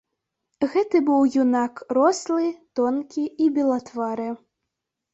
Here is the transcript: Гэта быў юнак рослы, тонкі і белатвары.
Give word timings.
Гэта 0.71 1.01
быў 1.09 1.21
юнак 1.43 1.85
рослы, 1.99 2.49
тонкі 2.83 3.29
і 3.45 3.55
белатвары. 3.59 4.29